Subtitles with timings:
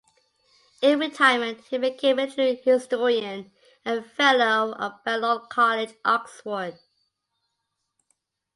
[0.81, 3.51] In retirement he became a military historian
[3.85, 6.79] and fellow of Balliol College, Oxford.